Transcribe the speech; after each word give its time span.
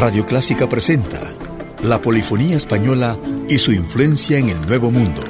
Radio 0.00 0.24
Clásica 0.24 0.66
presenta 0.66 1.20
la 1.84 2.00
polifonía 2.00 2.56
española 2.56 3.18
y 3.50 3.58
su 3.58 3.70
influencia 3.70 4.38
en 4.38 4.48
el 4.48 4.58
Nuevo 4.66 4.90
Mundo. 4.90 5.20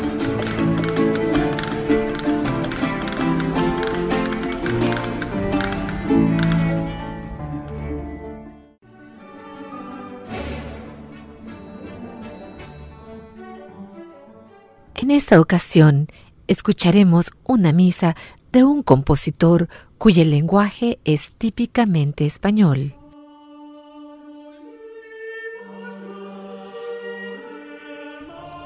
En 14.95 15.11
esta 15.11 15.41
ocasión 15.41 16.07
escucharemos 16.47 17.33
una 17.45 17.73
misa 17.73 18.15
de 18.53 18.63
un 18.63 18.85
compositor 18.85 19.69
cuyo 19.99 20.25
lenguaje 20.25 21.01
es 21.05 21.33
típicamente 21.39 22.25
español. 22.25 22.95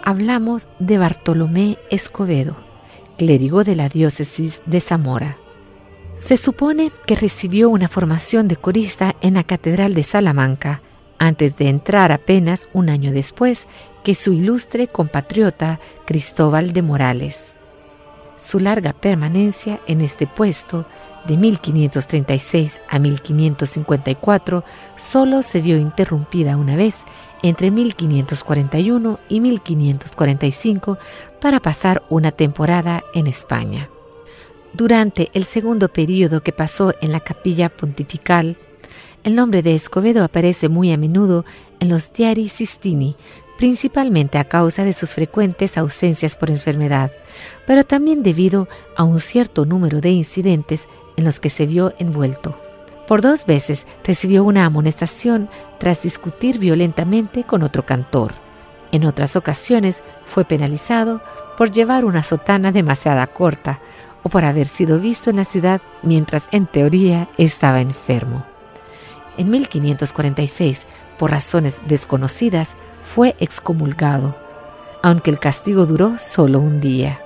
Hablamos 0.04 0.68
de 0.78 0.98
Bartolomé 0.98 1.78
Escobedo, 1.90 2.56
clérigo 3.16 3.64
de 3.64 3.74
la 3.74 3.88
diócesis 3.88 4.60
de 4.66 4.80
Zamora. 4.80 5.38
Se 6.14 6.36
supone 6.36 6.92
que 7.06 7.16
recibió 7.16 7.70
una 7.70 7.88
formación 7.88 8.46
de 8.46 8.56
corista 8.56 9.16
en 9.22 9.34
la 9.34 9.44
Catedral 9.44 9.94
de 9.94 10.02
Salamanca, 10.02 10.82
antes 11.18 11.56
de 11.56 11.70
entrar 11.70 12.12
apenas 12.12 12.68
un 12.74 12.90
año 12.90 13.12
después 13.12 13.66
que 14.04 14.14
su 14.14 14.32
ilustre 14.34 14.88
compatriota 14.88 15.80
Cristóbal 16.04 16.74
de 16.74 16.82
Morales. 16.82 17.56
Su 18.36 18.60
larga 18.60 18.92
permanencia 18.92 19.80
en 19.86 20.02
este 20.02 20.26
puesto, 20.26 20.86
de 21.26 21.38
1536 21.38 22.82
a 22.90 22.98
1554, 22.98 24.64
solo 24.96 25.42
se 25.42 25.62
vio 25.62 25.78
interrumpida 25.78 26.58
una 26.58 26.76
vez 26.76 26.96
entre 27.44 27.70
1541 27.70 29.20
y 29.28 29.40
1545 29.40 30.98
para 31.42 31.60
pasar 31.60 32.02
una 32.08 32.32
temporada 32.32 33.04
en 33.12 33.26
España. 33.26 33.90
Durante 34.72 35.28
el 35.34 35.44
segundo 35.44 35.90
periodo 35.90 36.42
que 36.42 36.52
pasó 36.52 36.94
en 37.02 37.12
la 37.12 37.20
capilla 37.20 37.68
pontifical, 37.68 38.56
el 39.24 39.34
nombre 39.34 39.62
de 39.62 39.74
Escobedo 39.74 40.24
aparece 40.24 40.70
muy 40.70 40.90
a 40.90 40.96
menudo 40.96 41.44
en 41.80 41.90
los 41.90 42.14
diari 42.14 42.48
Sistini, 42.48 43.14
principalmente 43.58 44.38
a 44.38 44.44
causa 44.44 44.82
de 44.82 44.94
sus 44.94 45.10
frecuentes 45.10 45.76
ausencias 45.76 46.36
por 46.36 46.50
enfermedad, 46.50 47.12
pero 47.66 47.84
también 47.84 48.22
debido 48.22 48.68
a 48.96 49.04
un 49.04 49.20
cierto 49.20 49.66
número 49.66 50.00
de 50.00 50.10
incidentes 50.10 50.88
en 51.18 51.24
los 51.24 51.40
que 51.40 51.50
se 51.50 51.66
vio 51.66 51.92
envuelto. 51.98 52.63
Por 53.06 53.20
dos 53.20 53.44
veces 53.44 53.86
recibió 54.02 54.44
una 54.44 54.64
amonestación 54.64 55.50
tras 55.78 56.02
discutir 56.02 56.58
violentamente 56.58 57.44
con 57.44 57.62
otro 57.62 57.84
cantor. 57.84 58.32
En 58.92 59.04
otras 59.04 59.36
ocasiones 59.36 60.02
fue 60.24 60.44
penalizado 60.44 61.20
por 61.58 61.70
llevar 61.70 62.04
una 62.04 62.22
sotana 62.22 62.72
demasiado 62.72 63.26
corta 63.32 63.80
o 64.22 64.28
por 64.28 64.44
haber 64.44 64.66
sido 64.66 65.00
visto 65.00 65.30
en 65.30 65.36
la 65.36 65.44
ciudad 65.44 65.82
mientras 66.02 66.48
en 66.50 66.66
teoría 66.66 67.28
estaba 67.36 67.80
enfermo. 67.80 68.46
En 69.36 69.50
1546, 69.50 70.86
por 71.18 71.30
razones 71.30 71.80
desconocidas, 71.86 72.70
fue 73.02 73.36
excomulgado, 73.38 74.36
aunque 75.02 75.30
el 75.30 75.38
castigo 75.38 75.84
duró 75.86 76.18
solo 76.18 76.58
un 76.60 76.80
día. 76.80 77.20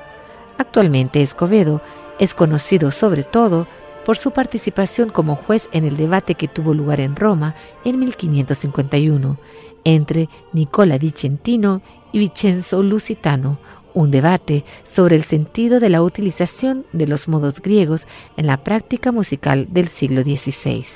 Actualmente 0.59 1.23
Escobedo 1.23 1.81
es 2.19 2.35
conocido 2.35 2.91
sobre 2.91 3.23
todo 3.23 3.69
por 4.09 4.17
su 4.17 4.31
participación 4.31 5.11
como 5.11 5.37
juez 5.37 5.69
en 5.71 5.85
el 5.85 5.99
debate 5.99 6.35
que 6.35 6.49
tuvo 6.49 6.73
lugar 6.73 6.99
en 6.99 7.15
Roma 7.15 7.55
en 7.85 8.01
1551 8.01 9.39
entre 9.85 10.31
Nicola 10.55 10.97
Vicentino 10.97 11.83
y 12.11 12.21
Vincenzo 12.21 12.83
Lusitano, 12.83 13.59
un 13.93 14.11
debate 14.11 14.65
sobre 14.83 15.15
el 15.15 15.25
sentido 15.25 15.79
de 15.79 15.91
la 15.91 16.01
utilización 16.01 16.87
de 16.95 17.07
los 17.07 17.29
modos 17.29 17.61
griegos 17.61 18.07
en 18.39 18.47
la 18.47 18.65
práctica 18.65 19.13
musical 19.13 19.67
del 19.71 19.89
siglo 19.89 20.23
XVI. 20.23 20.87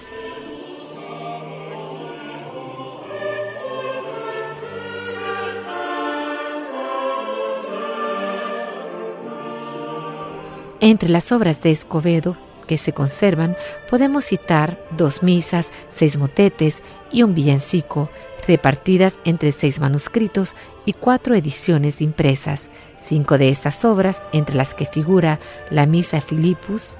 Entre 10.80 11.10
las 11.10 11.30
obras 11.30 11.60
de 11.60 11.72
Escobedo 11.72 12.38
que 12.62 12.76
se 12.76 12.92
conservan, 12.92 13.56
podemos 13.88 14.24
citar 14.24 14.82
dos 14.96 15.22
misas, 15.22 15.70
seis 15.90 16.16
motetes 16.16 16.82
y 17.10 17.22
un 17.22 17.34
villancico, 17.34 18.10
repartidas 18.46 19.18
entre 19.24 19.52
seis 19.52 19.80
manuscritos 19.80 20.56
y 20.84 20.92
cuatro 20.94 21.34
ediciones 21.34 22.00
impresas. 22.00 22.68
Cinco 22.98 23.38
de 23.38 23.48
estas 23.48 23.84
obras, 23.84 24.22
entre 24.32 24.56
las 24.56 24.74
que 24.74 24.86
figura 24.86 25.40
la 25.70 25.86
Misa 25.86 26.20
Philippus, 26.20 26.92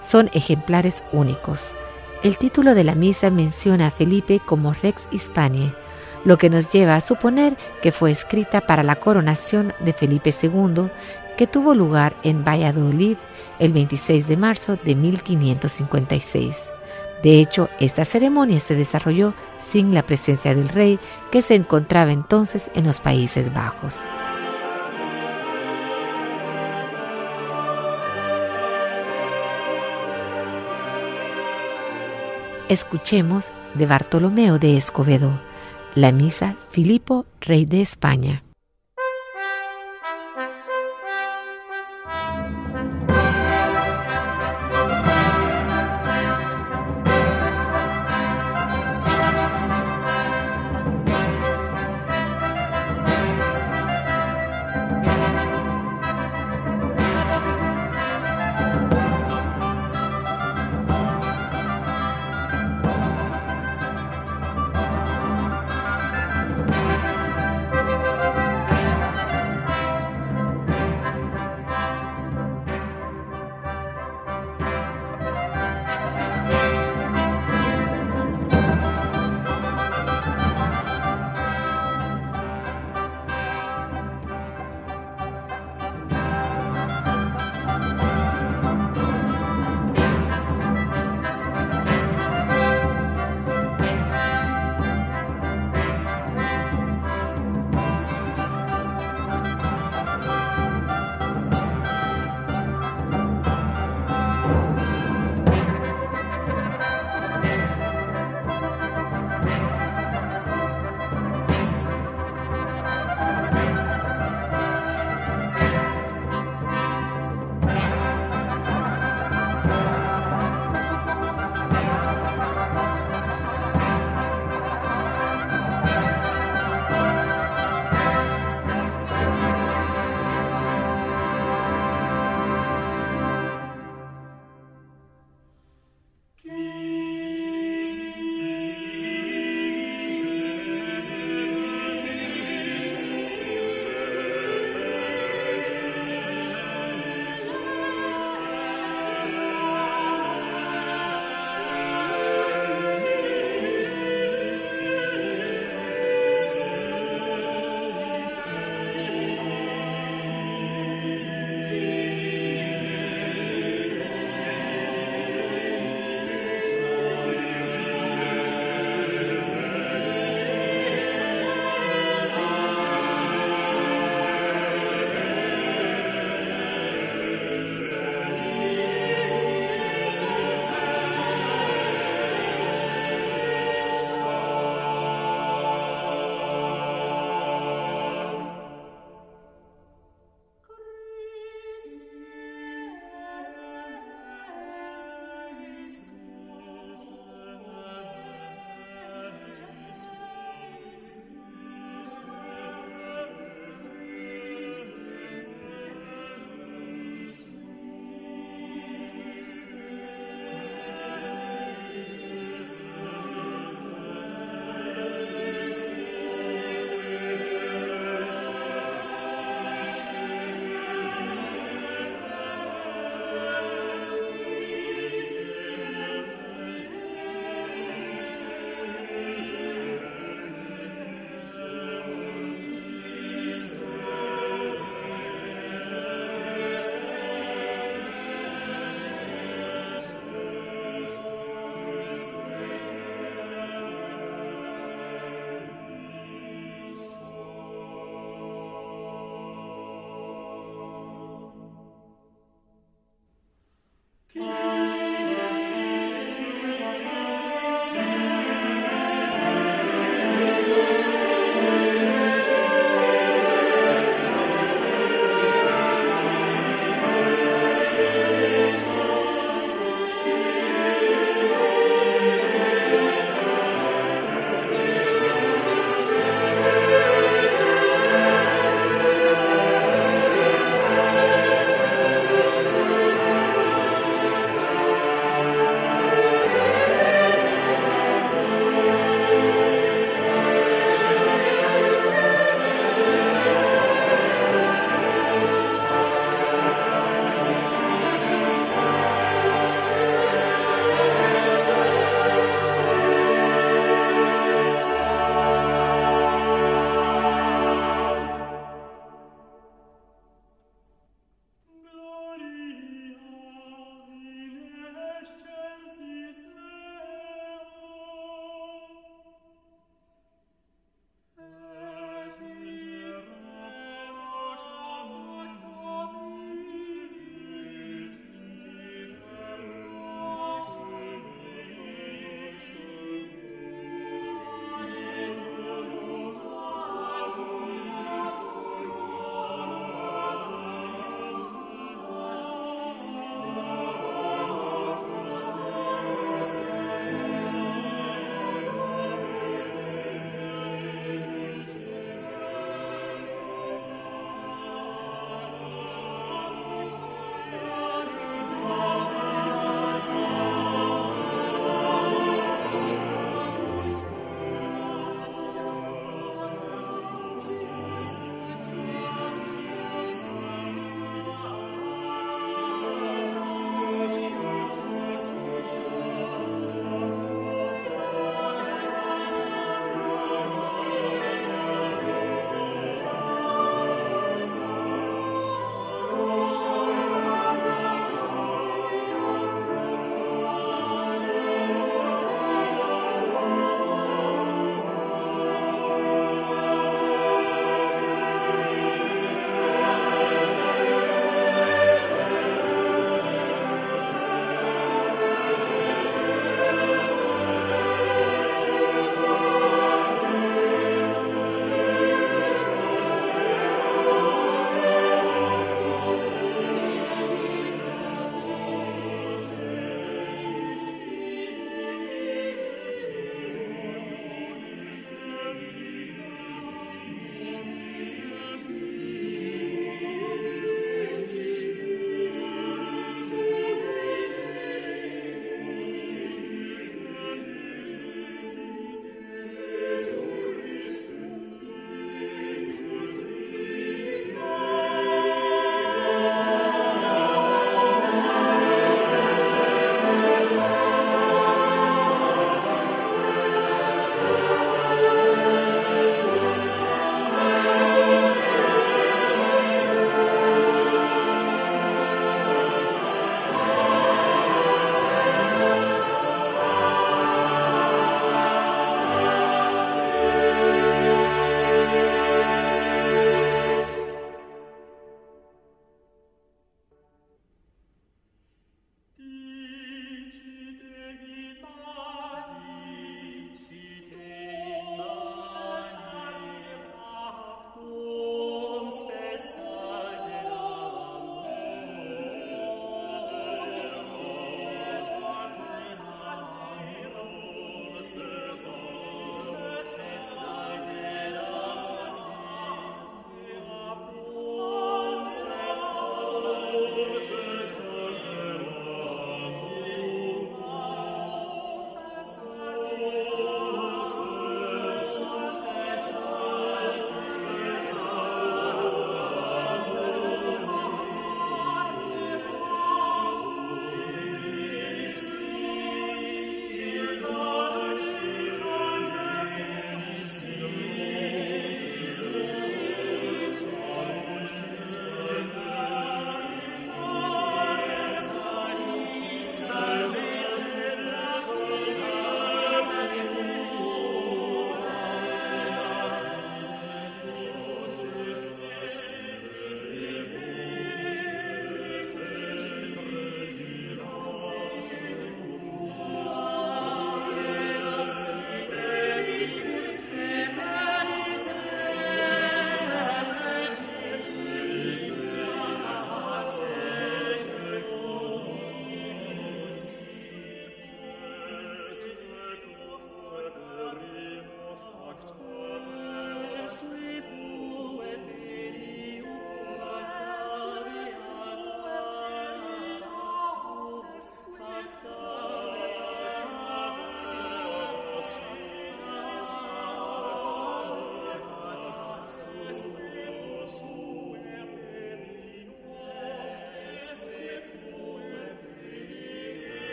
son 0.00 0.30
ejemplares 0.32 1.02
únicos. 1.12 1.74
El 2.22 2.38
título 2.38 2.74
de 2.74 2.84
la 2.84 2.94
misa 2.94 3.30
menciona 3.30 3.88
a 3.88 3.90
Felipe 3.90 4.40
como 4.44 4.72
Rex 4.72 5.08
Hispaniae, 5.10 5.74
lo 6.24 6.38
que 6.38 6.50
nos 6.50 6.68
lleva 6.68 6.96
a 6.96 7.00
suponer 7.00 7.56
que 7.82 7.92
fue 7.92 8.10
escrita 8.10 8.62
para 8.62 8.82
la 8.82 8.96
coronación 8.96 9.74
de 9.80 9.92
Felipe 9.92 10.34
II 10.42 10.90
que 11.36 11.46
tuvo 11.46 11.74
lugar 11.74 12.16
en 12.22 12.44
Valladolid 12.44 13.16
el 13.58 13.72
26 13.72 14.26
de 14.28 14.36
marzo 14.36 14.76
de 14.82 14.94
1556. 14.94 16.70
De 17.22 17.40
hecho, 17.40 17.68
esta 17.80 18.04
ceremonia 18.04 18.60
se 18.60 18.74
desarrolló 18.74 19.34
sin 19.58 19.94
la 19.94 20.04
presencia 20.04 20.54
del 20.54 20.68
rey 20.68 20.98
que 21.30 21.42
se 21.42 21.54
encontraba 21.54 22.12
entonces 22.12 22.70
en 22.74 22.86
los 22.86 23.00
Países 23.00 23.52
Bajos. 23.52 23.94
Escuchemos 32.68 33.52
de 33.74 33.86
Bartolomeo 33.86 34.58
de 34.58 34.76
Escobedo, 34.76 35.40
la 35.94 36.10
misa 36.10 36.56
Filipo, 36.70 37.24
rey 37.40 37.64
de 37.64 37.80
España. 37.80 38.45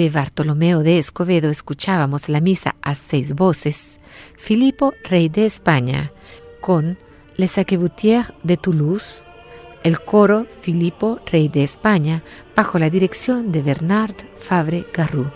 De 0.00 0.08
Bartolomeo 0.08 0.82
de 0.82 0.98
Escobedo 0.98 1.50
escuchábamos 1.50 2.30
la 2.30 2.40
misa 2.40 2.74
a 2.80 2.94
seis 2.94 3.34
voces, 3.34 4.00
Filipo, 4.38 4.94
rey 5.04 5.28
de 5.28 5.44
España, 5.44 6.10
con 6.62 6.96
Les 7.36 7.50
Saqueboutiers 7.50 8.32
de 8.42 8.56
Toulouse, 8.56 9.24
el 9.84 10.00
coro 10.00 10.46
Filipo, 10.62 11.20
rey 11.26 11.48
de 11.48 11.64
España, 11.64 12.24
bajo 12.56 12.78
la 12.78 12.88
dirección 12.88 13.52
de 13.52 13.60
Bernard 13.60 14.14
Fabre 14.38 14.86
Garrou. 14.94 15.30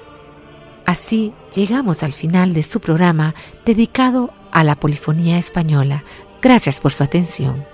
Así 0.87 1.35
llegamos 1.55 2.03
al 2.03 2.14
final 2.14 2.55
de 2.55 2.62
su 2.62 2.81
programa 2.81 3.35
dedicado 3.66 4.33
a 4.50 4.64
la 4.64 4.77
polifonía 4.77 5.37
española. 5.37 6.05
Gracias 6.40 6.81
por 6.81 6.94
su 6.94 7.05
atención. 7.05 7.73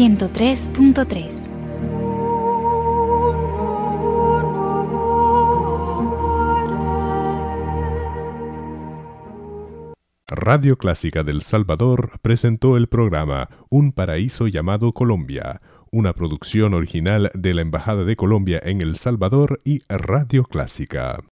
103.3. 0.00 1.50
Radio 10.30 10.78
Clásica 10.78 11.22
del 11.22 11.42
Salvador 11.42 12.12
presentó 12.22 12.78
el 12.78 12.86
programa 12.86 13.50
Un 13.68 13.92
paraíso 13.92 14.48
llamado 14.48 14.94
Colombia, 14.94 15.60
una 15.92 16.14
producción 16.14 16.72
original 16.72 17.30
de 17.34 17.52
la 17.52 17.60
Embajada 17.60 18.04
de 18.04 18.16
Colombia 18.16 18.58
en 18.64 18.80
El 18.80 18.96
Salvador 18.96 19.60
y 19.66 19.82
Radio 19.90 20.44
Clásica. 20.44 21.20